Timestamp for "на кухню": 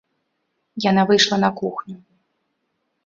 1.45-1.95